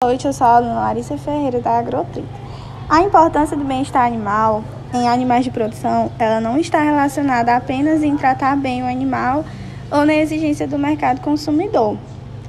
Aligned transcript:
Boa 0.00 0.12
noite, 0.12 0.28
eu 0.28 0.32
sou 0.32 0.46
a 0.46 0.50
aluna 0.58 0.74
Larissa 0.74 1.18
Ferreira 1.18 1.60
da 1.60 1.76
Agrotrita. 1.76 2.28
A 2.88 3.02
importância 3.02 3.56
do 3.56 3.64
bem-estar 3.64 4.06
animal 4.06 4.62
em 4.94 5.08
animais 5.08 5.42
de 5.42 5.50
produção, 5.50 6.12
ela 6.20 6.40
não 6.40 6.56
está 6.56 6.80
relacionada 6.80 7.56
apenas 7.56 8.00
em 8.04 8.16
tratar 8.16 8.56
bem 8.56 8.80
o 8.80 8.86
animal 8.86 9.44
ou 9.90 10.06
na 10.06 10.14
exigência 10.14 10.68
do 10.68 10.78
mercado 10.78 11.20
consumidor. 11.20 11.98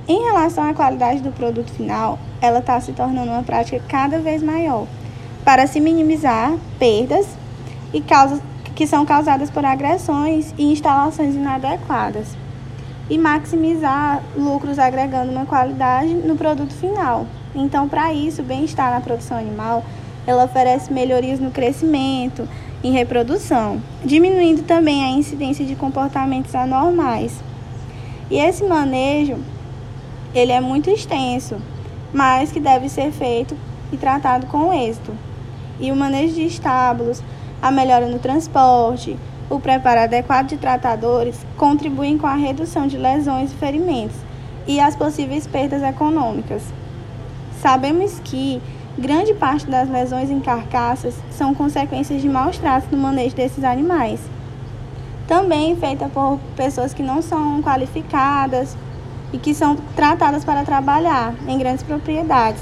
Em 0.07 0.25
relação 0.25 0.63
à 0.63 0.75
qualidade 0.75 1.21
do 1.21 1.31
produto 1.31 1.71
final, 1.71 2.20
ela 2.39 2.59
está 2.59 2.79
se 2.79 2.91
tornando 2.91 3.31
uma 3.31 3.41
prática 3.41 3.84
cada 3.89 4.20
vez 4.20 4.43
maior 4.43 4.86
para 5.43 5.66
se 5.66 5.79
minimizar 5.79 6.54
perdas 6.77 7.25
e 7.91 8.00
causas 8.00 8.39
que 8.75 8.86
são 8.86 9.07
causadas 9.07 9.50
por 9.50 9.66
agressões 9.66 10.54
e 10.55 10.71
instalações 10.71 11.34
inadequadas 11.34 12.27
e 13.09 13.18
maximizar 13.18 14.21
lucros 14.38 14.77
agregando 14.77 15.31
uma 15.31 15.47
qualidade 15.47 16.13
no 16.13 16.36
produto 16.36 16.75
final. 16.75 17.25
Então, 17.55 17.89
para 17.89 18.13
isso, 18.13 18.41
o 18.41 18.45
bem-estar 18.45 18.91
na 18.91 19.02
produção 19.02 19.38
animal, 19.38 19.84
ela 20.27 20.45
oferece 20.45 20.94
melhorias 20.94 21.39
no 21.39 21.52
crescimento, 21.52 22.48
em 22.84 22.91
reprodução, 22.91 23.81
diminuindo 24.05 24.63
também 24.63 25.03
a 25.03 25.09
incidência 25.09 25.66
de 25.66 25.75
comportamentos 25.75 26.53
anormais. 26.55 27.44
E 28.30 28.38
esse 28.38 28.63
manejo, 28.63 29.38
ele 30.34 30.52
é 30.52 30.62
muito 30.62 30.89
extenso, 30.89 31.58
mas 32.13 32.52
que 32.52 32.59
deve 32.59 32.88
ser 32.88 33.12
feito 33.12 33.58
e 33.91 33.97
tratado 33.97 34.45
com 34.45 34.72
êxito. 34.72 35.13
E 35.80 35.91
o 35.91 35.95
manejo 35.95 36.36
de 36.36 36.45
estábulos, 36.45 37.23
a 37.61 37.72
melhora 37.72 38.08
no 38.08 38.20
transporte, 38.20 39.17
o 39.50 39.59
preparo 39.59 40.02
adequado 40.02 40.47
de 40.47 40.58
tratadores 40.58 41.44
contribuem 41.58 42.17
com 42.17 42.27
a 42.27 42.36
redução 42.36 42.86
de 42.86 42.97
lesões 42.97 43.52
e 43.52 43.55
ferimentos 43.55 44.16
e 44.67 44.80
as 44.80 44.95
possíveis 44.95 45.47
perdas 45.47 45.81
econômicas. 45.81 46.61
Sabemos 47.62 48.22
que 48.23 48.62
grande 48.98 49.34
parte 49.34 49.66
das 49.66 49.90
lesões 49.90 50.30
em 50.30 50.40
carcaças 50.40 51.13
são 51.30 51.53
consequências 51.53 52.22
de 52.22 52.30
maus 52.30 52.58
tratos 52.58 52.89
no 52.89 52.97
manejo 52.97 53.36
desses 53.36 53.64
animais. 53.66 54.22
Também 55.28 55.75
feita 55.75 56.08
por 56.08 56.39
pessoas 56.56 56.94
que 56.94 57.03
não 57.03 57.22
são 57.22 57.61
qualificadas 57.61 58.78
e 59.33 59.38
que 59.38 59.53
são 59.53 59.75
tratadas 59.95 60.45
para 60.45 60.64
trabalhar 60.64 61.36
em 61.48 61.58
grandes 61.58 61.83
propriedades. 61.83 62.61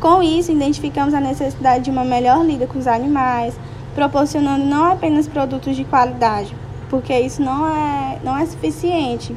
Com 0.00 0.22
isso, 0.22 0.50
identificamos 0.50 1.12
a 1.14 1.20
necessidade 1.20 1.84
de 1.84 1.90
uma 1.90 2.04
melhor 2.04 2.44
lida 2.44 2.66
com 2.66 2.78
os 2.78 2.86
animais, 2.86 3.58
proporcionando 3.94 4.64
não 4.64 4.92
apenas 4.92 5.28
produtos 5.28 5.76
de 5.76 5.84
qualidade, 5.84 6.54
porque 6.88 7.18
isso 7.18 7.42
não 7.42 7.68
é, 7.68 8.18
não 8.24 8.36
é 8.36 8.44
suficiente. 8.46 9.34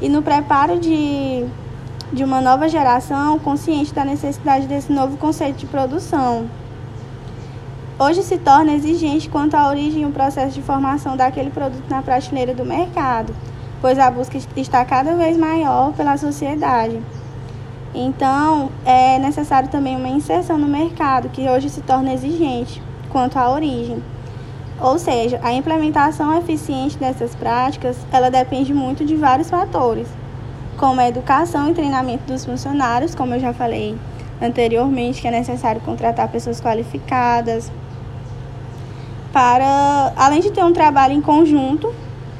E 0.00 0.08
no 0.08 0.22
preparo 0.22 0.78
de 0.78 1.44
de 2.12 2.24
uma 2.24 2.40
nova 2.40 2.68
geração 2.68 3.38
consciente 3.38 3.94
da 3.94 4.04
necessidade 4.04 4.66
desse 4.66 4.92
novo 4.92 5.16
conceito 5.16 5.58
de 5.58 5.66
produção. 5.66 6.46
Hoje 7.98 8.22
se 8.22 8.38
torna 8.38 8.72
exigente 8.72 9.28
quanto 9.28 9.54
à 9.54 9.68
origem 9.68 10.02
e 10.02 10.06
o 10.06 10.10
processo 10.10 10.54
de 10.54 10.62
formação 10.62 11.16
daquele 11.16 11.50
produto 11.50 11.84
na 11.88 12.02
prateleira 12.02 12.54
do 12.54 12.64
mercado, 12.64 13.34
pois 13.80 13.98
a 13.98 14.10
busca 14.10 14.38
está 14.56 14.84
cada 14.84 15.14
vez 15.14 15.36
maior 15.36 15.92
pela 15.92 16.16
sociedade. 16.16 17.00
Então, 17.94 18.70
é 18.84 19.18
necessário 19.18 19.68
também 19.68 19.96
uma 19.96 20.08
inserção 20.08 20.56
no 20.56 20.66
mercado, 20.66 21.28
que 21.28 21.48
hoje 21.48 21.68
se 21.68 21.80
torna 21.80 22.12
exigente 22.12 22.82
quanto 23.10 23.36
à 23.36 23.50
origem. 23.50 24.02
Ou 24.80 24.98
seja, 24.98 25.38
a 25.42 25.52
implementação 25.52 26.36
eficiente 26.38 26.96
dessas 26.96 27.34
práticas, 27.34 27.98
ela 28.10 28.30
depende 28.30 28.72
muito 28.72 29.04
de 29.04 29.14
vários 29.14 29.50
fatores, 29.50 30.08
como 30.80 30.98
a 30.98 31.06
educação 31.06 31.68
e 31.68 31.74
treinamento 31.74 32.24
dos 32.24 32.46
funcionários, 32.46 33.14
como 33.14 33.34
eu 33.34 33.38
já 33.38 33.52
falei 33.52 33.98
anteriormente, 34.40 35.20
que 35.20 35.28
é 35.28 35.30
necessário 35.30 35.78
contratar 35.82 36.26
pessoas 36.28 36.58
qualificadas, 36.58 37.70
para, 39.30 40.14
além 40.16 40.40
de 40.40 40.50
ter 40.50 40.64
um 40.64 40.72
trabalho 40.72 41.12
em 41.12 41.20
conjunto, 41.20 41.94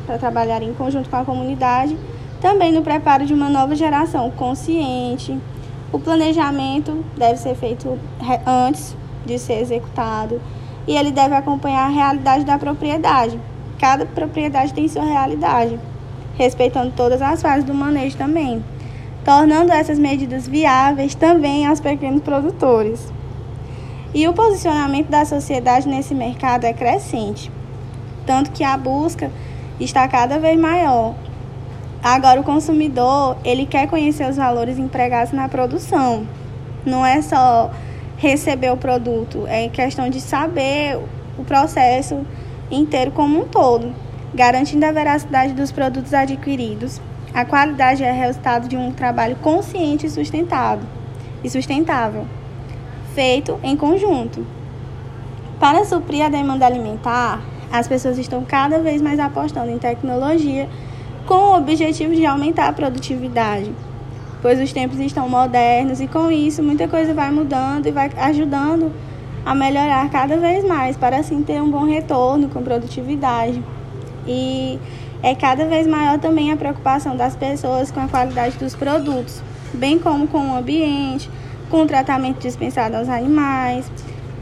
para 0.07 0.17
trabalhar 0.17 0.63
em 0.63 0.73
conjunto 0.73 1.11
com 1.11 1.17
a 1.17 1.25
comunidade, 1.25 1.95
também 2.41 2.73
no 2.73 2.81
preparo 2.81 3.27
de 3.27 3.35
uma 3.35 3.51
nova 3.51 3.77
geração 3.77 4.31
consciente. 4.31 5.39
O 5.93 5.99
planejamento 5.99 7.05
deve 7.19 7.37
ser 7.37 7.55
feito 7.55 7.99
antes 8.47 8.97
de 9.27 9.39
ser 9.39 9.61
executado 9.61 10.41
e 10.87 10.97
ele 10.97 11.11
deve 11.11 11.35
acompanhar 11.35 11.85
a 11.85 11.91
realidade 11.91 12.47
da 12.47 12.57
propriedade. 12.57 13.39
Cada 13.79 14.07
propriedade 14.07 14.73
tem 14.73 14.89
sua 14.89 15.05
realidade 15.05 15.79
respeitando 16.41 16.95
todas 16.97 17.21
as 17.21 17.43
fases 17.43 17.65
do 17.65 17.75
manejo 17.75 18.17
também, 18.17 18.65
tornando 19.23 19.73
essas 19.73 19.99
medidas 19.99 20.49
viáveis 20.49 21.15
também 21.15 21.67
aos 21.67 21.81
pequenos 21.81 22.23
produtores. 22.23 23.13
E 24.15 24.27
o 24.27 24.33
posicionamento 24.33 25.09
da 25.09 25.27
sociedade 25.27 25.87
nesse 25.87 26.15
mercado 26.15 26.65
é 26.65 26.73
crescente, 26.73 27.53
tanto 28.25 28.53
que 28.53 28.65
a 28.65 28.75
busca 28.75 29.31
está 29.79 30.09
cada 30.09 30.39
vez 30.39 30.59
maior. 30.59 31.15
Agora 32.03 32.41
o 32.41 32.45
consumidor, 32.45 33.37
ele 33.45 33.67
quer 33.67 33.87
conhecer 33.87 34.27
os 34.27 34.39
valores 34.39 34.79
empregados 34.79 35.35
na 35.35 35.47
produção. 35.47 36.27
Não 36.87 37.05
é 37.05 37.21
só 37.21 37.71
receber 38.17 38.73
o 38.73 38.79
produto, 38.79 39.45
é 39.47 39.69
questão 39.69 40.09
de 40.09 40.23
saber 40.23 40.99
o 41.39 41.45
processo 41.45 42.27
inteiro 42.71 43.11
como 43.11 43.43
um 43.43 43.45
todo 43.45 43.93
garantindo 44.35 44.87
a 44.87 44.93
veracidade 44.93 45.53
dos 45.53 45.73
produtos 45.73 46.15
adquiridos. 46.15 47.01
A 47.35 47.45
qualidade 47.45 48.03
é 48.03 48.13
resultado 48.13 48.69
de 48.69 48.77
um 48.77 48.93
trabalho 48.93 49.37
consciente 49.37 50.07
e 50.07 50.11
sustentado 50.11 50.83
e 51.43 51.51
sustentável, 51.51 52.27
feito 53.15 53.59
em 53.63 53.77
conjunto. 53.77 54.45
Para 55.59 55.85
suprir 55.85 56.25
a 56.25 56.29
demanda 56.29 56.67
alimentar, 56.67 57.41
as 57.71 57.87
pessoas 57.87 58.19
estão 58.19 58.45
cada 58.45 58.81
vez 58.81 59.01
mais 59.01 59.21
apostando 59.21 59.71
em 59.71 59.79
tecnologia 59.79 60.69
com 61.27 61.35
o 61.35 61.57
objetivo 61.57 62.15
de 62.15 62.27
aumentar 62.27 62.69
a 62.69 62.73
produtividade, 62.73 63.73
pois 64.43 64.61
os 64.61 64.73
tempos 64.73 64.99
estão 64.99 65.29
modernos 65.29 66.01
e 66.01 66.09
com 66.09 66.31
isso 66.31 66.63
muita 66.63 66.89
coisa 66.89 67.15
vai 67.15 67.31
mudando 67.31 67.87
e 67.87 67.93
vai 67.93 68.11
ajudando 68.17 68.93
a 69.45 69.55
melhorar 69.55 70.11
cada 70.11 70.37
vez 70.37 70.65
mais 70.65 70.97
para 70.97 71.19
assim 71.19 71.43
ter 71.43 71.63
um 71.63 71.71
bom 71.71 71.85
retorno 71.85 72.49
com 72.49 72.63
produtividade. 72.63 73.63
E 74.33 74.79
é 75.25 75.35
cada 75.35 75.67
vez 75.67 75.89
maior 75.89 76.21
também 76.21 76.53
a 76.53 76.57
preocupação 76.57 77.17
das 77.17 77.35
pessoas 77.35 77.91
com 77.91 77.99
a 77.99 78.07
qualidade 78.07 78.57
dos 78.59 78.77
produtos, 78.77 79.43
bem 79.75 79.99
como 79.99 80.29
com 80.29 80.51
o 80.51 80.57
ambiente, 80.57 81.29
com 81.69 81.83
o 81.83 81.87
tratamento 81.87 82.39
dispensado 82.39 82.97
aos 82.97 83.09
animais, 83.09 83.91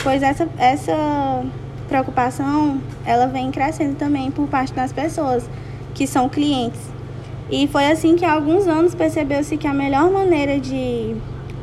pois 0.00 0.22
essa, 0.22 0.46
essa 0.58 1.42
preocupação 1.88 2.82
ela 3.06 3.26
vem 3.26 3.50
crescendo 3.50 3.96
também 3.96 4.30
por 4.30 4.46
parte 4.46 4.74
das 4.74 4.92
pessoas 4.92 5.48
que 5.94 6.06
são 6.06 6.28
clientes. 6.28 6.80
E 7.50 7.66
foi 7.66 7.86
assim 7.90 8.14
que 8.14 8.26
há 8.26 8.34
alguns 8.34 8.68
anos 8.68 8.94
percebeu-se 8.94 9.56
que 9.56 9.66
a 9.66 9.72
melhor 9.72 10.10
maneira 10.10 10.60
de, 10.60 11.16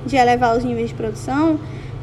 de 0.03 0.15
elevar 0.15 0.57
os 0.57 0.63
níveis 0.63 0.89
de 0.89 0.95
produção 0.95 1.59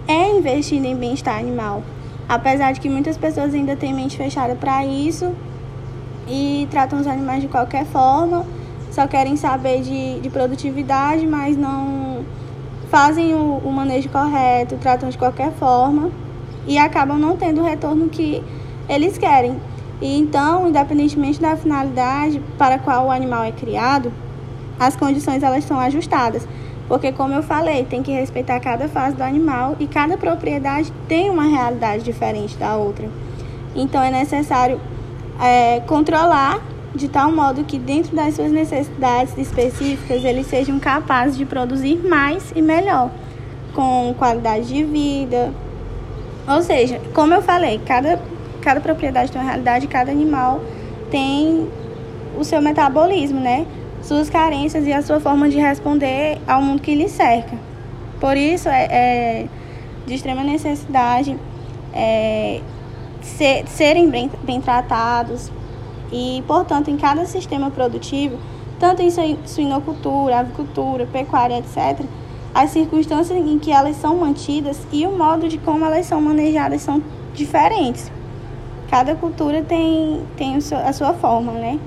é 0.07 0.31
investir 0.31 0.85
em 0.85 0.95
bem-estar 0.95 1.37
animal. 1.37 1.83
Apesar 2.29 2.73
de 2.73 2.81
que 2.81 2.89
muitas 2.89 3.17
pessoas 3.17 3.53
ainda 3.53 3.75
têm 3.75 3.93
mente 3.93 4.17
fechada 4.17 4.55
para 4.55 4.87
isso, 4.87 5.35
e 6.29 6.67
tratam 6.71 7.01
os 7.01 7.07
animais 7.07 7.43
de 7.43 7.49
qualquer 7.49 7.85
forma, 7.87 8.45
só 8.91 9.07
querem 9.07 9.37
saber 9.37 9.83
de, 9.83 10.21
de 10.21 10.31
produtividade, 10.31 11.27
mas 11.27 11.57
não 11.57 12.25
fazem 12.91 13.35
o, 13.35 13.61
o 13.65 13.73
manejo 13.73 14.09
correto, 14.11 14.77
tratam 14.77 15.09
de 15.09 15.17
qualquer 15.17 15.51
forma 15.53 16.11
e 16.67 16.79
acabam 16.79 17.19
não 17.19 17.37
tendo 17.37 17.61
o 17.61 17.65
retorno 17.65 18.09
que 18.09 18.43
eles 18.89 19.17
querem. 19.17 19.57
E 20.01 20.19
então, 20.19 20.69
independentemente 20.69 21.41
da 21.41 21.57
finalidade 21.57 22.43
para 22.59 22.75
a 22.75 22.79
qual 22.79 23.07
o 23.07 23.11
animal 23.11 23.45
é 23.45 23.53
criado, 23.53 24.13
as 24.79 24.97
condições 24.97 25.43
elas 25.43 25.65
são 25.65 25.79
ajustadas. 25.79 26.47
Porque, 26.89 27.13
como 27.13 27.33
eu 27.33 27.43
falei, 27.43 27.85
tem 27.85 28.03
que 28.03 28.13
respeitar 28.13 28.61
cada 28.61 28.89
fase 28.89 29.17
do 29.17 29.23
animal 29.23 29.77
e 29.79 29.87
cada 29.87 30.19
propriedade 30.19 30.93
tem 31.09 31.31
uma 31.31 31.45
realidade 31.45 32.03
diferente 32.03 32.57
da 32.59 32.77
outra. 32.77 33.09
Então, 33.75 34.03
é 34.03 34.11
necessário 34.11 34.79
é, 35.43 35.81
controlar 35.81 36.63
de 36.95 37.09
tal 37.09 37.33
modo 37.33 37.65
que 37.65 37.79
dentro 37.79 38.15
das 38.15 38.35
suas 38.35 38.53
necessidades 38.53 39.37
específicas 39.37 40.25
eles 40.25 40.47
sejam 40.47 40.79
capazes 40.79 41.37
de 41.37 41.45
produzir 41.45 41.97
mais 41.97 42.53
e 42.55 42.63
melhor, 42.63 43.11
com 43.75 44.15
qualidade 44.17 44.69
de 44.69 44.85
vida. 44.85 45.53
Ou 46.47 46.63
seja, 46.63 47.01
como 47.15 47.35
eu 47.35 47.43
falei, 47.43 47.81
cada, 47.85 48.21
cada 48.61 48.81
propriedade 48.81 49.33
tem 49.33 49.41
uma 49.41 49.49
realidade, 49.49 49.87
cada 49.87 50.11
animal 50.11 50.61
tem 51.11 51.69
o 52.39 52.45
seu 52.45 52.61
metabolismo, 52.61 53.41
né? 53.41 53.67
Suas 54.03 54.29
carências 54.29 54.87
e 54.87 54.93
a 54.93 55.03
sua 55.03 55.21
forma 55.21 55.49
de 55.49 55.59
responder 55.59 56.39
ao 56.47 56.61
mundo 56.61 56.83
que 56.83 56.95
lhe 56.95 57.09
cerca. 57.09 57.57
Por 58.21 58.37
isso 58.37 58.69
é, 58.69 58.85
é 58.91 59.47
de 60.07 60.15
extrema 60.15 60.43
necessidade 60.43 61.37
é, 61.95 62.61
ser, 63.23 63.67
serem 63.69 64.11
bem, 64.11 64.31
bem 64.43 64.61
tratados 64.61 65.51
e, 66.13 66.43
portanto, 66.47 66.91
em 66.91 66.97
cada 66.97 67.25
sistema 67.25 67.71
produtivo, 67.71 68.37
tanto 68.79 69.01
em 69.03 69.11
suinocultura, 69.47 70.41
avicultura, 70.41 71.07
pecuária, 71.07 71.59
etc., 71.59 72.05
as 72.55 72.71
circunstâncias 72.71 73.39
em 73.39 73.59
que 73.59 73.73
elas 73.73 73.97
são 73.97 74.17
mantidas 74.17 74.87
e 74.93 75.07
o 75.07 75.17
modo 75.17 75.49
de 75.49 75.57
como 75.57 75.85
elas 75.87 76.05
são 76.05 76.21
manejadas 76.21 76.83
são 76.83 77.03
diferentes. 77.33 78.13
Cada 78.91 79.15
cultura 79.15 79.63
tem, 79.63 80.23
tem 80.37 80.57
a 80.57 80.93
sua 80.93 81.15
forma, 81.15 81.53
né? 81.53 81.79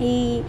E 0.00 0.44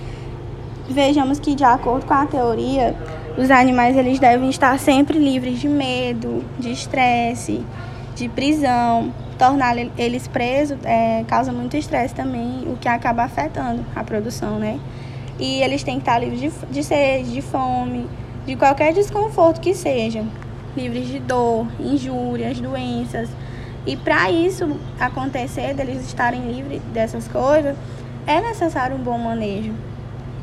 vejamos 0.87 1.39
que 1.39 1.55
de 1.55 1.63
acordo 1.63 2.05
com 2.05 2.13
a 2.13 2.27
teoria, 2.27 2.95
os 3.37 3.49
animais 3.49 3.97
eles 3.97 4.19
devem 4.19 4.49
estar 4.49 4.77
sempre 4.77 5.17
livres 5.17 5.59
de 5.59 5.67
medo, 5.67 6.43
de 6.59 6.71
estresse, 6.71 7.65
de 8.15 8.29
prisão. 8.29 9.11
Tornar 9.37 9.75
eles 9.97 10.27
presos 10.27 10.77
é, 10.83 11.25
causa 11.27 11.51
muito 11.51 11.75
estresse 11.75 12.15
também, 12.15 12.63
o 12.67 12.77
que 12.77 12.87
acaba 12.87 13.23
afetando 13.23 13.83
a 13.95 14.03
produção, 14.03 14.57
né? 14.57 14.79
E 15.37 15.61
eles 15.61 15.83
têm 15.83 15.95
que 15.95 16.01
estar 16.01 16.19
livres 16.19 16.39
de, 16.39 16.65
de 16.67 16.83
sede, 16.83 17.33
de 17.33 17.41
fome, 17.41 18.07
de 18.45 18.55
qualquer 18.55 18.93
desconforto 18.93 19.59
que 19.59 19.73
seja, 19.73 20.23
livres 20.77 21.07
de 21.07 21.19
dor, 21.19 21.67
injúrias, 21.79 22.59
doenças. 22.59 23.29
E 23.85 23.97
para 23.97 24.31
isso 24.31 24.79
acontecer, 24.99 25.73
deles 25.73 26.05
estarem 26.05 26.51
livres 26.51 26.81
dessas 26.93 27.27
coisas, 27.27 27.75
é 28.25 28.39
necessário 28.39 28.95
um 28.95 28.99
bom 28.99 29.17
manejo. 29.17 29.73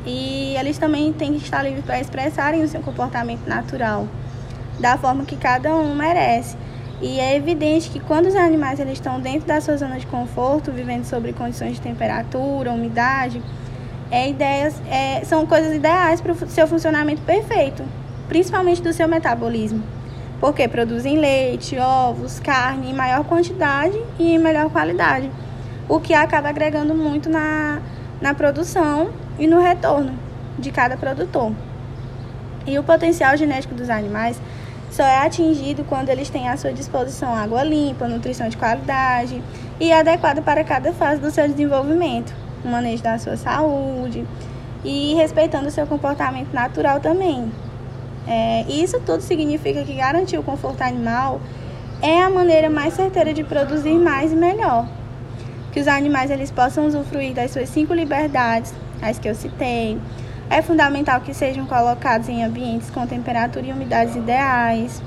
E 0.04 0.54
eles 0.58 0.78
também 0.78 1.12
têm 1.12 1.32
que 1.34 1.44
estar 1.44 1.62
livres 1.62 1.84
para 1.84 2.00
expressarem 2.00 2.62
o 2.62 2.68
seu 2.68 2.80
comportamento 2.80 3.46
natural, 3.46 4.06
da 4.78 4.98
forma 4.98 5.24
que 5.24 5.36
cada 5.36 5.74
um 5.74 5.94
merece. 5.94 6.56
E 7.02 7.18
é 7.18 7.34
evidente 7.34 7.90
que 7.90 7.98
quando 7.98 8.26
os 8.26 8.36
animais 8.36 8.78
eles 8.78 8.92
estão 8.92 9.20
dentro 9.20 9.48
da 9.48 9.60
sua 9.60 9.76
zona 9.76 9.98
de 9.98 10.06
conforto, 10.06 10.70
vivendo 10.70 11.04
sobre 11.04 11.32
condições 11.32 11.74
de 11.74 11.80
temperatura, 11.80 12.70
umidade, 12.70 13.42
é 14.08 14.28
ideias, 14.28 14.80
é, 14.88 15.24
são 15.24 15.44
coisas 15.44 15.74
ideais 15.74 16.20
para 16.20 16.30
o 16.30 16.36
seu 16.48 16.68
funcionamento 16.68 17.20
perfeito, 17.22 17.82
principalmente 18.28 18.80
do 18.80 18.92
seu 18.92 19.08
metabolismo. 19.08 19.82
Porque 20.38 20.68
produzem 20.68 21.18
leite, 21.18 21.76
ovos, 21.76 22.38
carne 22.38 22.90
em 22.90 22.94
maior 22.94 23.24
quantidade 23.24 24.00
e 24.16 24.34
em 24.34 24.38
melhor 24.38 24.70
qualidade, 24.70 25.28
o 25.88 25.98
que 25.98 26.14
acaba 26.14 26.50
agregando 26.50 26.94
muito 26.94 27.28
na, 27.28 27.80
na 28.20 28.32
produção 28.32 29.10
e 29.40 29.48
no 29.48 29.60
retorno 29.60 30.12
de 30.56 30.70
cada 30.70 30.96
produtor. 30.96 31.52
E 32.64 32.78
o 32.78 32.84
potencial 32.84 33.36
genético 33.36 33.74
dos 33.74 33.90
animais 33.90 34.40
só 34.92 35.02
é 35.02 35.26
atingido 35.26 35.84
quando 35.84 36.10
eles 36.10 36.28
têm 36.28 36.48
à 36.48 36.56
sua 36.56 36.72
disposição 36.72 37.34
água 37.34 37.64
limpa, 37.64 38.06
nutrição 38.06 38.48
de 38.48 38.58
qualidade 38.58 39.42
e 39.80 39.90
adequada 39.90 40.42
para 40.42 40.62
cada 40.62 40.92
fase 40.92 41.20
do 41.20 41.30
seu 41.30 41.48
desenvolvimento, 41.48 42.32
o 42.62 42.68
manejo 42.68 43.02
da 43.02 43.18
sua 43.18 43.36
saúde 43.36 44.24
e 44.84 45.14
respeitando 45.14 45.68
o 45.68 45.70
seu 45.70 45.86
comportamento 45.86 46.52
natural 46.52 47.00
também. 47.00 47.50
É, 48.28 48.64
isso 48.68 49.00
tudo 49.00 49.22
significa 49.22 49.82
que 49.82 49.94
garantir 49.94 50.36
o 50.36 50.42
conforto 50.42 50.82
animal 50.82 51.40
é 52.02 52.20
a 52.20 52.28
maneira 52.28 52.68
mais 52.68 52.94
certeira 52.94 53.32
de 53.32 53.42
produzir 53.42 53.94
mais 53.94 54.30
e 54.30 54.36
melhor. 54.36 54.86
Que 55.72 55.80
os 55.80 55.88
animais 55.88 56.30
eles 56.30 56.50
possam 56.50 56.86
usufruir 56.86 57.32
das 57.32 57.50
suas 57.50 57.70
cinco 57.70 57.94
liberdades, 57.94 58.74
as 59.00 59.18
que 59.18 59.28
eu 59.28 59.34
citei, 59.34 59.98
é 60.52 60.60
fundamental 60.60 61.22
que 61.22 61.32
sejam 61.32 61.64
colocados 61.64 62.28
em 62.28 62.44
ambientes 62.44 62.90
com 62.90 63.06
temperatura 63.06 63.66
e 63.66 63.72
umidades 63.72 64.14
ideais, 64.14 65.02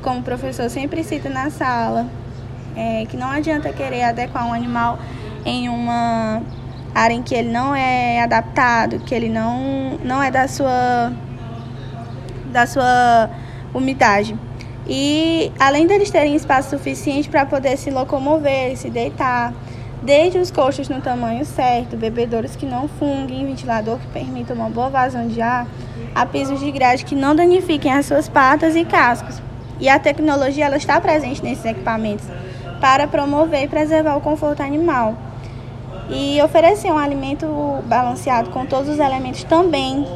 como 0.00 0.20
o 0.20 0.22
professor 0.22 0.70
sempre 0.70 1.04
cita 1.04 1.28
na 1.28 1.50
sala, 1.50 2.06
é, 2.74 3.04
que 3.04 3.14
não 3.14 3.28
adianta 3.28 3.70
querer 3.74 4.04
adequar 4.04 4.48
um 4.48 4.54
animal 4.54 4.98
em 5.44 5.68
uma 5.68 6.40
área 6.94 7.12
em 7.12 7.22
que 7.22 7.34
ele 7.34 7.50
não 7.50 7.74
é 7.74 8.22
adaptado, 8.22 9.00
que 9.00 9.14
ele 9.14 9.28
não, 9.28 9.98
não 10.02 10.22
é 10.22 10.30
da 10.30 10.48
sua, 10.48 11.12
da 12.50 12.66
sua 12.66 13.28
umidade. 13.74 14.34
E 14.88 15.52
além 15.60 15.86
deles 15.86 16.10
terem 16.10 16.34
espaço 16.34 16.70
suficiente 16.70 17.28
para 17.28 17.44
poder 17.44 17.76
se 17.76 17.90
locomover, 17.90 18.74
se 18.78 18.88
deitar, 18.88 19.52
desde 20.02 20.38
os 20.38 20.50
coxos 20.50 20.88
no 20.88 21.00
tamanho 21.00 21.44
certo, 21.44 21.96
bebedouros 21.96 22.56
que 22.56 22.66
não 22.66 22.88
funguem, 22.88 23.46
ventilador 23.46 23.98
que 23.98 24.06
permita 24.08 24.54
uma 24.54 24.68
boa 24.68 24.88
vazão 24.88 25.26
de 25.26 25.40
ar, 25.40 25.66
a 26.14 26.24
pisos 26.26 26.60
de 26.60 26.70
grade 26.70 27.04
que 27.04 27.14
não 27.14 27.34
danifiquem 27.34 27.92
as 27.92 28.06
suas 28.06 28.28
patas 28.28 28.76
e 28.76 28.84
cascos. 28.84 29.40
E 29.78 29.88
a 29.88 29.98
tecnologia 29.98 30.66
ela 30.66 30.76
está 30.76 31.00
presente 31.00 31.42
nesses 31.42 31.64
equipamentos 31.64 32.26
para 32.80 33.06
promover 33.06 33.64
e 33.64 33.68
preservar 33.68 34.16
o 34.16 34.20
conforto 34.20 34.62
animal. 34.62 35.16
E 36.08 36.40
oferecer 36.40 36.90
um 36.90 36.98
alimento 36.98 37.46
balanceado 37.86 38.50
com 38.50 38.64
todos 38.64 38.88
os 38.88 38.98
elementos 38.98 39.42
também 39.44 40.06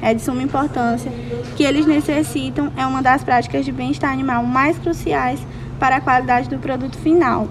é 0.00 0.14
de 0.14 0.22
suma 0.22 0.42
importância, 0.42 1.12
que 1.56 1.64
eles 1.64 1.86
necessitam 1.86 2.72
é 2.76 2.86
uma 2.86 3.02
das 3.02 3.22
práticas 3.22 3.64
de 3.64 3.72
bem-estar 3.72 4.10
animal 4.10 4.44
mais 4.44 4.78
cruciais 4.78 5.40
para 5.78 5.96
a 5.96 6.00
qualidade 6.00 6.48
do 6.48 6.58
produto 6.58 6.96
final. 6.98 7.48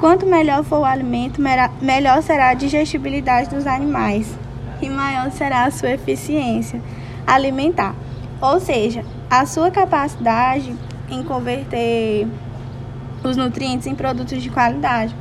Quanto 0.00 0.24
melhor 0.24 0.64
for 0.64 0.78
o 0.78 0.84
alimento, 0.86 1.42
melhor 1.82 2.22
será 2.22 2.48
a 2.48 2.54
digestibilidade 2.54 3.50
dos 3.50 3.66
animais 3.66 4.34
e 4.80 4.88
maior 4.88 5.30
será 5.30 5.64
a 5.64 5.70
sua 5.70 5.90
eficiência 5.90 6.80
alimentar. 7.26 7.94
Ou 8.40 8.58
seja, 8.58 9.04
a 9.28 9.44
sua 9.44 9.70
capacidade 9.70 10.74
em 11.10 11.22
converter 11.22 12.26
os 13.22 13.36
nutrientes 13.36 13.86
em 13.86 13.94
produtos 13.94 14.42
de 14.42 14.48
qualidade. 14.48 15.14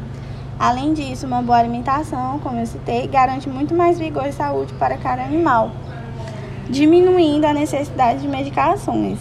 Além 0.57 0.93
disso, 0.93 1.27
uma 1.27 1.41
boa 1.41 1.57
alimentação, 1.57 2.39
como 2.39 2.57
eu 2.57 2.65
citei, 2.65 3.05
garante 3.05 3.49
muito 3.49 3.75
mais 3.75 3.99
vigor 3.99 4.27
e 4.27 4.31
saúde 4.31 4.73
para 4.75 4.95
cada 4.97 5.23
animal, 5.23 5.71
diminuindo 6.69 7.43
a 7.43 7.53
necessidade 7.53 8.21
de 8.21 8.29
medicações. 8.29 9.19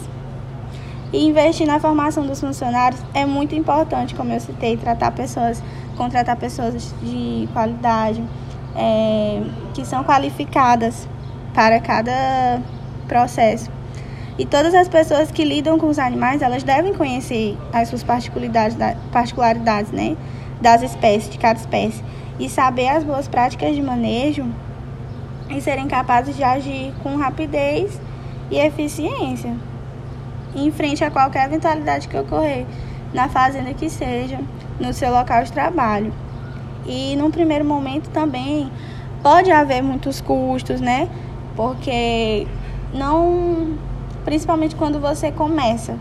E 1.12 1.24
investir 1.26 1.66
na 1.66 1.80
formação 1.80 2.26
dos 2.26 2.38
funcionários 2.38 3.00
é 3.14 3.24
muito 3.24 3.54
importante, 3.54 4.14
como 4.14 4.30
eu 4.30 4.40
citei, 4.40 4.76
tratar 4.76 5.10
pessoas, 5.12 5.62
contratar 5.96 6.36
pessoas 6.36 6.94
de 7.02 7.48
qualidade, 7.52 8.22
é, 8.76 9.42
que 9.72 9.86
são 9.86 10.04
qualificadas 10.04 11.08
para 11.54 11.80
cada 11.80 12.60
processo. 13.06 13.70
E 14.38 14.44
todas 14.44 14.74
as 14.74 14.86
pessoas 14.86 15.32
que 15.32 15.44
lidam 15.44 15.78
com 15.78 15.88
os 15.88 15.98
animais, 15.98 16.42
elas 16.42 16.62
devem 16.62 16.92
conhecer 16.92 17.56
as 17.72 17.88
suas 17.88 18.04
particularidades, 18.04 18.76
particularidades 19.10 19.90
né, 19.90 20.14
das 20.60 20.82
espécies, 20.82 21.30
de 21.30 21.38
cada 21.38 21.58
espécie, 21.58 22.04
e 22.38 22.50
saber 22.50 22.88
as 22.88 23.02
boas 23.02 23.26
práticas 23.26 23.74
de 23.74 23.80
manejo 23.80 24.46
e 25.48 25.60
serem 25.62 25.88
capazes 25.88 26.36
de 26.36 26.44
agir 26.44 26.92
com 27.02 27.16
rapidez 27.16 27.98
e 28.50 28.58
eficiência 28.58 29.56
em 30.54 30.70
frente 30.70 31.04
a 31.04 31.10
qualquer 31.10 31.46
eventualidade 31.46 32.08
que 32.08 32.16
ocorrer 32.16 32.66
na 33.12 33.28
fazenda 33.28 33.72
que 33.72 33.88
seja, 33.88 34.38
no 34.78 34.92
seu 34.92 35.12
local 35.12 35.42
de 35.44 35.52
trabalho. 35.52 36.12
E 36.86 37.16
num 37.16 37.30
primeiro 37.30 37.64
momento 37.64 38.08
também 38.10 38.70
pode 39.22 39.50
haver 39.50 39.82
muitos 39.82 40.20
custos, 40.20 40.80
né? 40.80 41.08
Porque 41.56 42.46
não, 42.92 43.76
principalmente 44.24 44.74
quando 44.74 45.00
você 45.00 45.30
começa, 45.30 45.96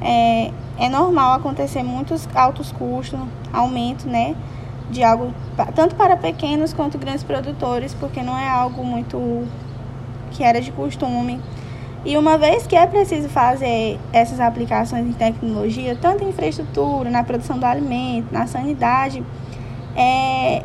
é, 0.00 0.50
é 0.78 0.88
normal 0.88 1.34
acontecer 1.34 1.82
muitos 1.82 2.28
altos 2.34 2.72
custos, 2.72 3.18
aumento, 3.52 4.06
né? 4.08 4.34
De 4.90 5.02
algo 5.02 5.32
tanto 5.74 5.94
para 5.94 6.16
pequenos 6.16 6.72
quanto 6.72 6.98
grandes 6.98 7.22
produtores, 7.22 7.94
porque 7.94 8.22
não 8.22 8.36
é 8.36 8.48
algo 8.48 8.84
muito 8.84 9.46
que 10.32 10.42
era 10.42 10.60
de 10.60 10.70
costume. 10.72 11.40
E 12.04 12.18
uma 12.18 12.36
vez 12.36 12.66
que 12.66 12.76
é 12.76 12.86
preciso 12.86 13.30
fazer 13.30 13.98
essas 14.12 14.38
aplicações 14.38 15.06
em 15.06 15.12
tecnologia, 15.12 15.96
tanto 15.98 16.22
em 16.22 16.28
infraestrutura, 16.28 17.08
na 17.08 17.24
produção 17.24 17.58
do 17.58 17.64
alimento, 17.64 18.26
na 18.30 18.46
sanidade, 18.46 19.24
é, 19.96 20.62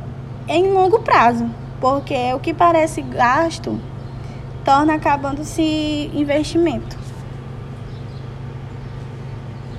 em 0.49 0.69
longo 0.73 0.99
prazo, 0.99 1.49
porque 1.79 2.33
o 2.33 2.39
que 2.39 2.53
parece 2.53 3.01
gasto 3.01 3.79
torna 4.65 4.95
acabando-se 4.95 6.11
investimento. 6.13 6.98